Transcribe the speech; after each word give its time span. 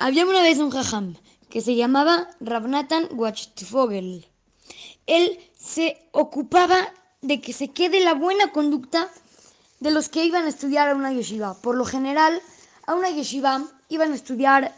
Había 0.00 0.26
una 0.26 0.42
vez 0.42 0.58
un 0.58 0.70
jajam 0.70 1.16
que 1.50 1.60
se 1.60 1.74
llamaba 1.74 2.28
Rabnatan 2.38 3.08
Wachtfogel. 3.14 4.28
Él 5.08 5.40
se 5.58 6.08
ocupaba 6.12 6.94
de 7.20 7.40
que 7.40 7.52
se 7.52 7.72
quede 7.72 7.98
la 7.98 8.14
buena 8.14 8.52
conducta 8.52 9.10
de 9.80 9.90
los 9.90 10.08
que 10.08 10.24
iban 10.24 10.44
a 10.44 10.50
estudiar 10.50 10.88
a 10.88 10.94
una 10.94 11.12
yeshiva. 11.12 11.60
Por 11.60 11.74
lo 11.74 11.84
general, 11.84 12.40
a 12.86 12.94
una 12.94 13.10
yeshiva 13.10 13.64
iban 13.88 14.12
a 14.12 14.14
estudiar 14.14 14.72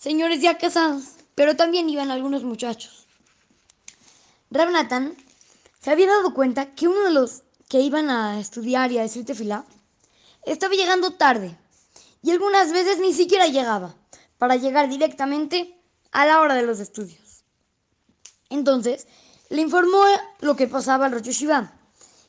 señores 0.00 0.40
ya 0.40 0.58
casados, 0.58 1.04
pero 1.36 1.54
también 1.54 1.88
iban 1.88 2.10
algunos 2.10 2.42
muchachos. 2.42 3.06
Rabnatan 4.50 5.16
se 5.80 5.92
había 5.92 6.08
dado 6.08 6.34
cuenta 6.34 6.74
que 6.74 6.88
uno 6.88 7.04
de 7.04 7.12
los 7.12 7.44
que 7.68 7.78
iban 7.78 8.10
a 8.10 8.40
estudiar 8.40 8.90
y 8.90 8.98
a 8.98 9.02
decir 9.02 9.24
tefilá 9.24 9.64
estaba 10.44 10.74
llegando 10.74 11.12
tarde 11.12 11.56
y 12.24 12.32
algunas 12.32 12.72
veces 12.72 12.98
ni 12.98 13.12
siquiera 13.12 13.46
llegaba 13.46 13.94
para 14.38 14.56
llegar 14.56 14.88
directamente 14.88 15.78
a 16.12 16.26
la 16.26 16.40
hora 16.40 16.54
de 16.54 16.62
los 16.62 16.80
estudios. 16.80 17.44
Entonces, 18.48 19.06
le 19.50 19.62
informó 19.62 20.02
lo 20.40 20.56
que 20.56 20.68
pasaba 20.68 21.06
al 21.06 21.12
Rosh 21.12 21.44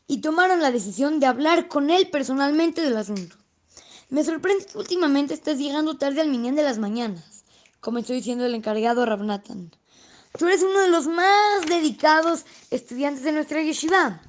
y 0.07 0.21
tomaron 0.21 0.61
la 0.61 0.71
decisión 0.71 1.19
de 1.19 1.27
hablar 1.27 1.67
con 1.67 1.89
él 1.89 2.09
personalmente 2.09 2.81
del 2.81 2.97
asunto. 2.97 3.37
Me 4.09 4.23
sorprende 4.23 4.65
que 4.65 4.77
últimamente 4.77 5.35
estés 5.35 5.59
llegando 5.59 5.97
tarde 5.97 6.21
al 6.21 6.29
Minyan 6.29 6.55
de 6.55 6.63
las 6.63 6.79
mañanas, 6.79 7.43
comenzó 7.79 8.13
diciendo 8.13 8.45
el 8.45 8.55
encargado 8.55 9.05
Rabnatan. 9.05 9.71
Tú 10.37 10.47
eres 10.47 10.63
uno 10.63 10.79
de 10.79 10.89
los 10.89 11.07
más 11.07 11.65
dedicados 11.67 12.45
estudiantes 12.71 13.23
de 13.23 13.33
nuestra 13.33 13.61
yeshiva. 13.61 14.21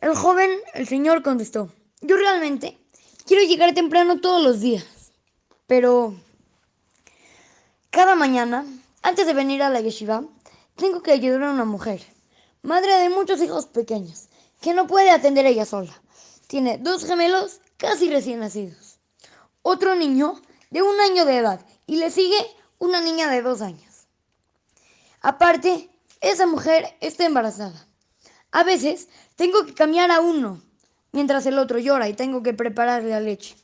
El 0.00 0.14
joven, 0.14 0.50
el 0.74 0.86
señor, 0.86 1.22
contestó, 1.22 1.70
yo 2.00 2.16
realmente 2.16 2.78
quiero 3.26 3.46
llegar 3.46 3.74
temprano 3.74 4.20
todos 4.20 4.42
los 4.42 4.60
días, 4.60 4.86
pero 5.66 6.14
cada 7.90 8.14
mañana, 8.14 8.64
antes 9.02 9.26
de 9.26 9.34
venir 9.34 9.62
a 9.62 9.70
la 9.70 9.80
yeshiva, 9.80 10.22
tengo 10.76 11.02
que 11.02 11.12
ayudar 11.12 11.44
a 11.44 11.52
una 11.52 11.64
mujer, 11.64 12.02
madre 12.62 12.92
de 12.96 13.08
muchos 13.08 13.40
hijos 13.40 13.66
pequeños, 13.66 14.28
que 14.60 14.74
no 14.74 14.86
puede 14.86 15.10
atender 15.10 15.46
ella 15.46 15.64
sola. 15.64 15.92
Tiene 16.46 16.78
dos 16.78 17.04
gemelos 17.04 17.60
casi 17.76 18.10
recién 18.10 18.40
nacidos, 18.40 18.98
otro 19.62 19.94
niño 19.94 20.40
de 20.70 20.82
un 20.82 21.00
año 21.00 21.24
de 21.24 21.38
edad 21.38 21.60
y 21.86 21.96
le 21.96 22.10
sigue 22.10 22.38
una 22.78 23.00
niña 23.00 23.28
de 23.28 23.42
dos 23.42 23.62
años. 23.62 24.06
Aparte, 25.20 25.90
esa 26.20 26.46
mujer 26.46 26.96
está 27.00 27.24
embarazada. 27.24 27.86
A 28.52 28.62
veces 28.62 29.08
tengo 29.34 29.66
que 29.66 29.74
cambiar 29.74 30.10
a 30.10 30.20
uno 30.20 30.62
mientras 31.12 31.46
el 31.46 31.58
otro 31.58 31.78
llora 31.78 32.08
y 32.08 32.14
tengo 32.14 32.42
que 32.42 32.54
prepararle 32.54 33.10
la 33.10 33.20
leche. 33.20 33.56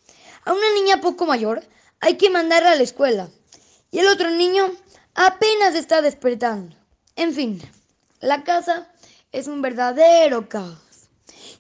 A 0.45 0.53
una 0.53 0.73
niña 0.75 1.01
poco 1.01 1.27
mayor 1.27 1.63
hay 2.03 2.17
que 2.17 2.31
mandarla 2.31 2.73
a 2.73 2.75
la 2.75 2.83
escuela. 2.83 3.31
Y 3.93 4.01
el 4.01 4.09
otro 4.09 4.31
niño 4.31 4.73
apenas 5.15 5.77
está 5.77 6.03
despertando. 6.03 6.77
En 7.15 7.33
fin, 7.33 7.63
la 8.21 8.43
casa 8.43 8.93
es 9.31 9.47
un 9.47 9.63
verdadero 9.63 10.49
caos. 10.49 10.79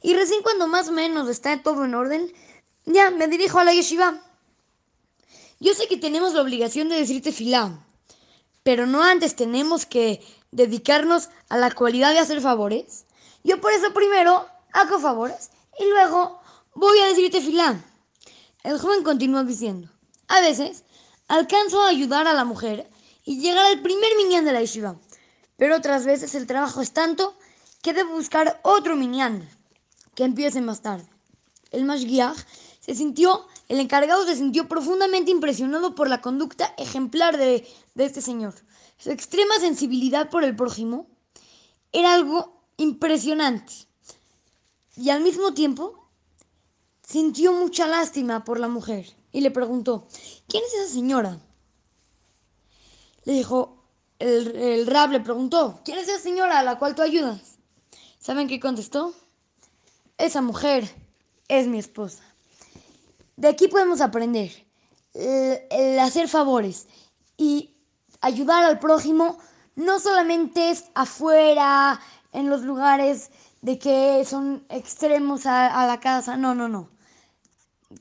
Y 0.02 0.14
recién 0.14 0.42
cuando 0.42 0.66
más 0.66 0.88
o 0.88 0.92
menos 0.92 1.28
está 1.28 1.62
todo 1.62 1.84
en 1.84 1.94
orden, 1.94 2.32
ya 2.84 3.10
me 3.10 3.28
dirijo 3.28 3.60
a 3.60 3.64
la 3.64 3.72
yeshiva. 3.72 4.20
Yo 5.60 5.74
sé 5.74 5.86
que 5.86 5.96
tenemos 5.96 6.34
la 6.34 6.42
obligación 6.42 6.88
de 6.88 6.96
decirte 6.96 7.30
filá, 7.30 7.78
pero 8.64 8.84
no 8.86 9.04
antes 9.04 9.36
tenemos 9.36 9.86
que 9.86 10.20
dedicarnos 10.50 11.28
a 11.50 11.56
la 11.56 11.70
cualidad 11.70 12.12
de 12.14 12.18
hacer 12.18 12.40
favores. 12.40 13.04
Yo 13.44 13.60
por 13.60 13.70
eso 13.72 13.94
primero 13.94 14.48
hago 14.72 14.98
favores 14.98 15.50
y 15.78 15.84
luego 15.84 16.40
voy 16.74 16.98
a 16.98 17.06
decirte 17.06 17.40
filá. 17.40 17.80
El 18.64 18.80
joven 18.80 19.04
continuó 19.04 19.44
diciendo, 19.44 19.88
a 20.32 20.40
veces 20.40 20.84
alcanzo 21.28 21.82
a 21.82 21.88
ayudar 21.88 22.26
a 22.26 22.32
la 22.32 22.46
mujer 22.46 22.88
y 23.22 23.38
llegar 23.38 23.66
al 23.66 23.82
primer 23.82 24.16
minyan 24.16 24.46
de 24.46 24.52
la 24.52 24.62
yeshiva, 24.62 24.96
pero 25.58 25.76
otras 25.76 26.06
veces 26.06 26.34
el 26.34 26.46
trabajo 26.46 26.80
es 26.80 26.92
tanto 26.92 27.36
que 27.82 27.92
debo 27.92 28.12
buscar 28.14 28.58
otro 28.64 28.96
minyan 28.96 29.46
que 30.14 30.24
empiece 30.24 30.62
más 30.62 30.80
tarde. 30.80 31.06
El 31.70 31.84
mashgiach 31.84 32.38
se 32.80 32.94
sintió, 32.94 33.46
el 33.68 33.78
encargado 33.78 34.24
se 34.24 34.36
sintió 34.36 34.68
profundamente 34.68 35.30
impresionado 35.30 35.94
por 35.94 36.08
la 36.08 36.22
conducta 36.22 36.74
ejemplar 36.78 37.36
de, 37.36 37.68
de 37.94 38.04
este 38.04 38.22
señor. 38.22 38.54
Su 38.96 39.10
extrema 39.10 39.56
sensibilidad 39.60 40.30
por 40.30 40.44
el 40.44 40.56
prójimo 40.56 41.08
era 41.92 42.14
algo 42.14 42.58
impresionante. 42.78 43.74
Y 44.96 45.10
al 45.10 45.20
mismo 45.20 45.52
tiempo 45.52 46.01
sintió 47.02 47.52
mucha 47.52 47.86
lástima 47.86 48.44
por 48.44 48.58
la 48.58 48.68
mujer 48.68 49.06
y 49.32 49.40
le 49.40 49.50
preguntó, 49.50 50.06
¿quién 50.48 50.62
es 50.64 50.74
esa 50.74 50.92
señora? 50.92 51.38
Le 53.24 53.32
dijo, 53.32 53.84
el, 54.18 54.56
el 54.56 54.86
rab 54.86 55.10
le 55.10 55.20
preguntó, 55.20 55.80
¿quién 55.84 55.98
es 55.98 56.08
esa 56.08 56.20
señora 56.20 56.58
a 56.58 56.62
la 56.62 56.78
cual 56.78 56.94
tú 56.94 57.02
ayudas? 57.02 57.58
¿Saben 58.18 58.48
qué 58.48 58.60
contestó? 58.60 59.14
Esa 60.18 60.42
mujer 60.42 60.88
es 61.48 61.66
mi 61.66 61.78
esposa. 61.78 62.22
De 63.36 63.48
aquí 63.48 63.68
podemos 63.68 64.00
aprender 64.00 64.50
el, 65.14 65.60
el 65.70 65.98
hacer 65.98 66.28
favores 66.28 66.86
y 67.36 67.74
ayudar 68.20 68.62
al 68.64 68.78
prójimo 68.78 69.38
no 69.74 69.98
solamente 69.98 70.70
es 70.70 70.84
afuera, 70.94 72.00
en 72.32 72.50
los 72.50 72.62
lugares 72.62 73.30
de 73.60 73.78
que 73.78 74.24
son 74.24 74.64
extremos 74.68 75.46
a, 75.46 75.86
la 75.86 76.00
casa, 76.00 76.36
no, 76.36 76.54
no, 76.54 76.68
no 76.68 76.88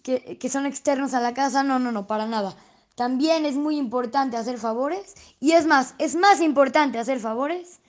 que, 0.03 0.38
que 0.38 0.50
son 0.50 0.66
externos 0.66 1.14
a 1.14 1.22
la 1.22 1.34
casa, 1.34 1.64
no, 1.64 1.80
no, 1.80 1.92
no, 1.92 2.08
para 2.08 2.25
nada. 2.25 2.56
También 2.96 3.46
es 3.46 3.56
muy 3.56 3.78
importante 3.78 4.38
hacer 4.38 4.58
favores 4.58 5.16
y 5.40 5.52
es 5.52 5.66
más, 5.66 5.96
es 5.97 6.16
más 6.16 6.41
importante 6.41 7.00
hacer 7.00 7.20
favores 7.20 7.80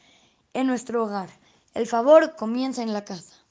en 0.55 0.67
nuestro 0.67 1.05
hogar. 1.05 1.29
El 1.75 1.87
favor 1.87 2.37
comienza 2.37 2.83
en 2.83 2.93
la 2.93 3.05
casa. 3.05 3.42